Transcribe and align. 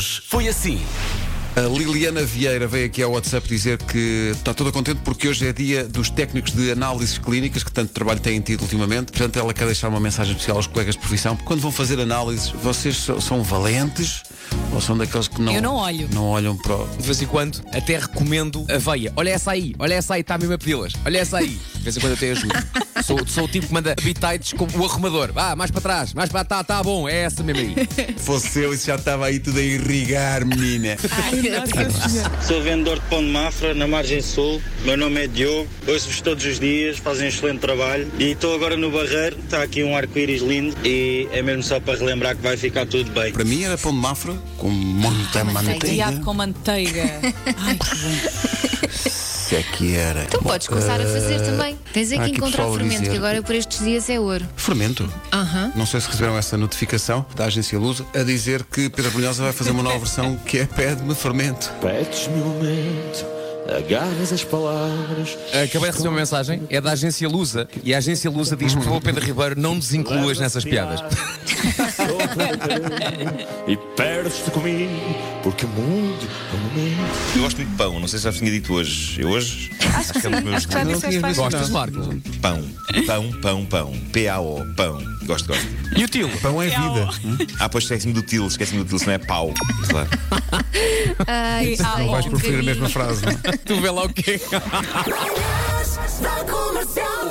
Hoje 0.00 0.22
foi 0.26 0.48
assim. 0.48 0.80
A 1.54 1.60
Liliana 1.60 2.22
Vieira 2.22 2.66
veio 2.66 2.86
aqui 2.86 3.02
ao 3.02 3.10
WhatsApp 3.12 3.46
dizer 3.46 3.76
que 3.82 4.30
está 4.32 4.54
toda 4.54 4.72
contente 4.72 5.00
porque 5.04 5.28
hoje 5.28 5.46
é 5.46 5.52
dia 5.52 5.84
dos 5.84 6.08
técnicos 6.08 6.52
de 6.52 6.70
análises 6.70 7.18
clínicas, 7.18 7.62
que 7.62 7.70
tanto 7.70 7.92
trabalho 7.92 8.18
têm 8.18 8.40
tido 8.40 8.62
ultimamente. 8.62 9.12
Portanto, 9.12 9.38
ela 9.38 9.52
quer 9.52 9.66
deixar 9.66 9.88
uma 9.88 10.00
mensagem 10.00 10.32
especial 10.32 10.56
aos 10.56 10.66
colegas 10.66 10.94
de 10.94 11.00
profissão. 11.02 11.34
Porque 11.36 11.48
quando 11.48 11.60
vão 11.60 11.70
fazer 11.72 12.00
análises, 12.00 12.48
vocês 12.48 12.96
so- 12.96 13.20
são 13.20 13.42
valentes 13.42 14.22
ou 14.72 14.80
são 14.80 14.96
daqueles 14.96 15.28
que 15.28 15.42
não, 15.42 15.52
Eu 15.52 15.60
não 15.60 15.74
olho. 15.74 16.08
não 16.14 16.24
olham 16.28 16.56
para 16.56 16.76
o... 16.76 16.88
De 16.96 17.02
vez 17.02 17.20
em 17.20 17.26
quando 17.26 17.60
até 17.74 17.98
recomendo 17.98 18.64
aveia. 18.70 19.12
Olha 19.16 19.28
essa 19.30 19.50
aí, 19.50 19.74
olha 19.78 19.94
essa 19.94 20.14
aí, 20.14 20.22
está 20.22 20.38
mesmo 20.38 20.54
a 20.54 20.58
pedi-las. 20.58 20.94
Olha 21.04 21.18
essa 21.18 21.36
aí. 21.38 21.60
De 21.80 21.84
vez 21.84 21.96
em 21.96 22.00
quando 22.00 22.12
até 22.12 22.30
ajudo. 22.30 22.54
Sou, 23.02 23.18
sou 23.26 23.44
o 23.44 23.48
tipo 23.48 23.66
que 23.66 23.72
manda 23.72 23.94
bitites 24.02 24.52
como 24.52 24.70
o 24.76 24.84
arrumador. 24.84 25.32
Ah, 25.34 25.56
mais 25.56 25.70
para 25.70 25.80
trás, 25.80 26.12
mais 26.12 26.28
para 26.28 26.44
tá, 26.44 26.62
tá 26.62 26.82
bom, 26.82 27.08
é 27.08 27.22
essa 27.22 27.42
mesmo 27.42 27.62
aí. 27.62 27.88
Fosse 28.18 28.60
eu, 28.60 28.74
isso 28.74 28.86
já 28.86 28.96
estava 28.96 29.24
aí 29.24 29.40
tudo 29.40 29.58
a 29.58 29.62
irrigar, 29.62 30.44
menina. 30.44 30.96
Sou 32.46 32.62
vendedor 32.62 33.00
de 33.00 33.06
pão 33.06 33.24
de 33.24 33.30
mafra 33.30 33.72
na 33.72 33.86
margem 33.86 34.20
sul. 34.20 34.60
Meu 34.84 34.98
nome 34.98 35.24
é 35.24 35.26
Diogo. 35.26 35.66
Ouço-vos 35.88 36.20
todos 36.20 36.44
os 36.44 36.60
dias, 36.60 36.98
fazem 36.98 37.24
um 37.24 37.28
excelente 37.30 37.60
trabalho. 37.60 38.06
E 38.18 38.32
estou 38.32 38.54
agora 38.54 38.76
no 38.76 38.90
Barreiro. 38.90 39.38
Está 39.38 39.62
aqui 39.62 39.82
um 39.82 39.96
arco-íris 39.96 40.42
lindo. 40.42 40.76
E 40.84 41.26
é 41.32 41.40
mesmo 41.42 41.62
só 41.62 41.80
para 41.80 41.98
relembrar 41.98 42.36
que 42.36 42.42
vai 42.42 42.56
ficar 42.58 42.86
tudo 42.86 43.10
bem. 43.12 43.32
Para 43.32 43.44
mim 43.44 43.64
era 43.64 43.78
pão 43.78 43.92
de 43.92 43.98
mafra 43.98 44.34
com 44.58 44.68
muita 44.68 45.42
manteiga. 45.42 45.78
Criado 45.78 46.20
com 46.20 46.34
manteiga. 46.34 47.20
Ai, 47.56 47.78
que 47.78 47.96
bom. 47.96 49.19
Se 49.50 49.56
é 49.56 49.62
que 49.64 49.96
era. 49.96 50.22
Então 50.22 50.40
podes 50.42 50.68
começar 50.68 51.00
a 51.00 51.04
fazer 51.04 51.40
também. 51.40 51.76
Tens 51.92 52.12
aqui 52.12 52.20
aqui 52.22 52.30
encontrar 52.36 52.62
fermento, 52.70 53.00
dizer- 53.00 53.10
que 53.10 53.16
agora 53.16 53.42
por 53.42 53.52
estes 53.56 53.80
dias 53.80 54.08
é 54.08 54.20
ouro. 54.20 54.46
Fermento. 54.56 55.12
Aham. 55.32 55.72
Não 55.74 55.84
sei 55.86 56.00
se 56.00 56.06
receberam 56.06 56.38
essa 56.38 56.56
notificação 56.56 57.26
da 57.34 57.46
agência 57.46 57.76
Lusa 57.76 58.06
a 58.14 58.22
dizer 58.22 58.62
que 58.62 58.88
Pedro 58.88 59.10
Brunhosa 59.10 59.42
vai 59.42 59.52
fazer 59.52 59.72
uma 59.72 59.82
nova 59.82 59.98
versão 59.98 60.36
que 60.46 60.58
é 60.58 60.66
pede-me 60.66 61.16
fermento. 61.16 61.68
Pedes-me 61.82 62.34
um 62.40 62.44
momento, 62.44 63.26
agarras 63.76 64.32
as 64.32 64.44
palavras. 64.44 65.36
Acabei 65.48 65.80
de 65.80 65.86
receber 65.96 66.08
uma 66.10 66.18
mensagem, 66.18 66.62
é 66.70 66.80
da 66.80 66.92
agência 66.92 67.28
Lusa. 67.28 67.68
E 67.82 67.92
a 67.92 67.98
agência 67.98 68.30
Lusa 68.30 68.54
diz: 68.56 68.72
por 68.72 68.84
favor, 68.84 69.00
Pedro 69.02 69.24
Ribeiro, 69.26 69.60
não 69.60 69.74
nos 69.74 69.92
incluas 69.92 70.38
nessas 70.38 70.62
piadas. 70.62 71.00
E 73.66 73.76
perdes-te 73.96 74.50
comigo, 74.50 74.90
porque 75.42 75.64
o 75.64 75.68
momento. 75.68 76.26
Eu 77.36 77.42
gosto 77.42 77.56
muito 77.58 77.70
de 77.70 77.76
pão, 77.76 78.00
não 78.00 78.08
sei 78.08 78.18
se 78.18 78.24
já 78.24 78.32
tinha 78.32 78.50
dito 78.50 78.72
hoje. 78.74 79.20
Eu 79.20 79.28
hoje 79.30 79.70
acho 79.94 80.12
que 80.12 80.26
é 80.26 80.28
um 80.28 80.32
dos 80.32 80.42
meus 80.42 80.56
Acho 80.56 80.68
que 80.68 80.74
já 80.74 80.84
disseste 80.84 81.20
Gostas, 81.34 81.70
Marco? 81.70 81.98
pão. 82.40 82.64
Pão, 83.06 83.32
pão, 83.40 83.66
pão. 83.66 83.92
P-A-O, 84.12 84.64
pão. 84.74 85.02
Gosto, 85.24 85.46
gosto. 85.48 85.66
E 85.96 86.04
o 86.04 86.08
tilo? 86.08 86.30
Pão 86.38 86.60
é 86.60 86.66
vida. 86.66 87.08
Ah, 87.58 87.68
pois 87.68 87.84
esqueci-me 87.84 88.12
do 88.12 88.22
til, 88.22 88.46
esqueci-me 88.46 88.82
do 88.82 88.88
til, 88.88 88.98
se 88.98 89.06
não 89.06 89.12
é 89.14 89.18
pau. 89.18 89.52
Claro. 89.88 90.08
Ai, 91.26 91.76
bom. 91.98 92.10
Vais 92.10 92.26
um 92.26 92.30
preferir 92.30 92.60
a 92.60 92.62
mesma 92.62 92.88
frase. 92.88 93.24
não 93.24 93.32
é? 93.32 93.36
Tu 93.64 93.80
vê 93.80 93.90
lá 93.90 94.04
o 94.04 94.08
quê? 94.12 94.40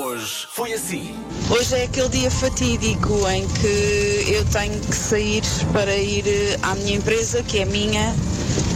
Hoje 0.00 0.46
foi 0.50 0.72
assim. 0.72 1.14
Hoje 1.50 1.74
é 1.74 1.84
aquele 1.84 2.08
dia 2.10 2.30
fatídico 2.30 3.28
em 3.28 3.46
que 3.48 4.32
eu 4.32 4.44
tenho 4.46 4.78
que 4.80 4.94
sair 4.94 5.42
para 5.72 5.96
ir 5.96 6.24
eh, 6.26 6.58
à 6.62 6.74
minha 6.74 6.96
empresa, 6.96 7.42
que 7.42 7.58
é 7.58 7.64
minha 7.64 8.14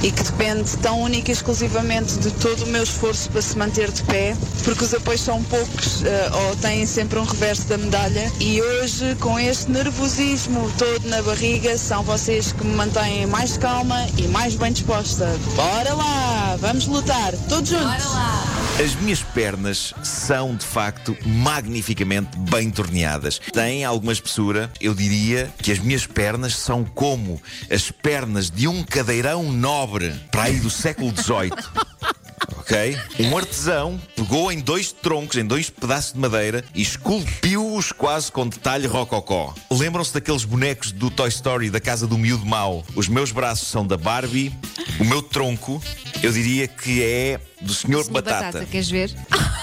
e 0.02 0.10
que 0.10 0.22
depende 0.22 0.76
tão 0.78 1.00
única 1.00 1.30
e 1.30 1.34
exclusivamente 1.34 2.18
de 2.18 2.30
todo 2.32 2.64
o 2.64 2.66
meu 2.66 2.82
esforço 2.82 3.30
para 3.30 3.40
se 3.42 3.56
manter 3.56 3.90
de 3.90 4.02
pé, 4.02 4.36
porque 4.64 4.84
os 4.84 4.92
apoios 4.92 5.20
são 5.20 5.42
poucos 5.44 6.04
eh, 6.04 6.30
ou 6.32 6.56
têm 6.56 6.84
sempre 6.86 7.18
um 7.18 7.24
reverso 7.24 7.68
da 7.68 7.78
medalha. 7.78 8.32
E 8.40 8.60
hoje, 8.60 9.16
com 9.20 9.38
este 9.38 9.70
nervosismo 9.70 10.70
todo 10.78 11.08
na 11.08 11.22
barriga, 11.22 11.78
são 11.78 12.02
vocês 12.02 12.52
que 12.52 12.64
me 12.64 12.74
mantêm 12.74 13.26
mais 13.26 13.56
calma 13.56 14.06
e 14.18 14.26
mais 14.28 14.56
bem 14.56 14.72
disposta. 14.72 15.26
Bora 15.54 15.94
lá, 15.94 16.56
vamos 16.60 16.86
lutar, 16.86 17.32
todos 17.48 17.68
juntos! 17.68 18.51
As 18.82 18.96
minhas 18.96 19.22
pernas 19.22 19.94
são, 20.02 20.56
de 20.56 20.66
facto, 20.66 21.16
magnificamente 21.24 22.36
bem 22.36 22.68
torneadas. 22.68 23.40
Têm 23.52 23.84
alguma 23.84 24.12
espessura. 24.12 24.72
Eu 24.80 24.92
diria 24.92 25.48
que 25.62 25.70
as 25.70 25.78
minhas 25.78 26.04
pernas 26.04 26.56
são 26.56 26.84
como 26.84 27.40
as 27.70 27.92
pernas 27.92 28.50
de 28.50 28.66
um 28.66 28.82
cadeirão 28.82 29.52
nobre 29.52 30.12
para 30.32 30.44
aí 30.44 30.58
do 30.58 30.68
século 30.68 31.12
XVIII. 31.16 31.52
Ok? 32.58 32.96
Um 33.20 33.36
artesão 33.36 34.00
pegou 34.16 34.50
em 34.50 34.60
dois 34.60 34.92
troncos, 34.92 35.36
em 35.36 35.44
dois 35.44 35.70
pedaços 35.70 36.12
de 36.12 36.18
madeira 36.18 36.64
e 36.74 36.82
esculpiu-os 36.82 37.92
quase 37.92 38.30
com 38.30 38.46
detalhe 38.46 38.86
rococó. 38.86 39.54
Lembram-se 39.70 40.14
daqueles 40.14 40.44
bonecos 40.44 40.92
do 40.92 41.10
Toy 41.10 41.28
Story 41.28 41.70
da 41.70 41.80
casa 41.80 42.06
do 42.06 42.18
miúdo 42.18 42.46
mau? 42.46 42.84
Os 42.94 43.08
meus 43.08 43.30
braços 43.30 43.68
são 43.68 43.86
da 43.86 43.96
Barbie, 43.96 44.52
o 45.00 45.04
meu 45.04 45.22
tronco, 45.22 45.82
eu 46.22 46.32
diria 46.32 46.68
que 46.68 47.02
é 47.02 47.40
do 47.60 47.74
Senhor, 47.74 48.04
Senhor 48.04 48.22
Batata, 48.22 48.64
queres 48.64 48.88
ver? 48.88 49.10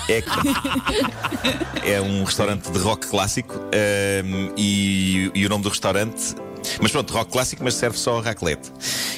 é, 0.10 1.94
é 1.94 2.02
um 2.02 2.24
restaurante 2.24 2.70
de 2.70 2.78
rock 2.80 3.08
clássico 3.08 3.56
ehm, 3.72 4.52
e, 4.58 5.32
e 5.34 5.46
o 5.46 5.50
nome 5.50 5.64
do 5.64 5.70
restaurante. 5.70 6.36
Mas 6.82 6.92
pronto, 6.92 7.14
rock 7.14 7.32
clássico, 7.32 7.64
mas 7.64 7.76
serve 7.76 7.98
só 7.98 8.20
raclette. 8.20 8.72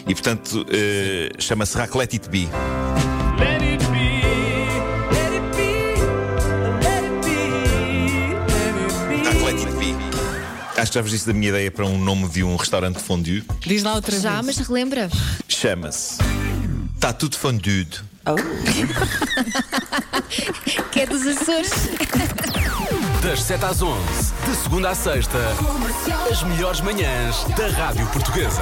E 0.08 0.14
portanto 0.14 0.66
eh, 0.70 1.32
chama-se 1.40 1.76
Raclette 1.76 2.18
It 2.18 2.30
Be. 2.30 2.48
Raclette 9.26 9.66
It 9.66 9.78
Be. 9.78 9.96
Acho 10.80 10.92
que 10.92 10.96
já 10.96 11.02
vos 11.02 11.12
disse 11.12 11.28
da 11.28 11.34
minha 11.34 11.50
ideia 11.50 11.72
para 11.72 11.86
um 11.86 11.98
nome 11.98 12.30
de 12.30 12.44
um 12.44 12.56
restaurante 12.56 13.00
fondue. 13.00 13.44
Diz 13.62 13.84
lá 13.84 13.96
outra 13.96 14.20
Já, 14.20 14.42
vez. 14.42 14.58
mas 14.58 14.68
relembra. 14.68 15.10
Chama-se 15.48 16.18
Tá 17.02 17.12
tudo 17.12 17.36
fondude. 17.36 18.00
Que 20.92 21.02
é 21.02 21.06
dos 21.08 21.26
Açores. 21.26 21.72
Das 23.24 23.42
7 23.42 23.66
às 23.66 23.82
11, 23.82 24.00
de 24.46 24.56
segunda 24.56 24.92
à 24.92 24.96
sexta, 24.96 25.40
as 26.32 26.44
melhores 26.44 26.82
manhãs 26.82 27.44
da 27.58 27.68
Rádio 27.70 28.06
Portuguesa. 28.08 28.62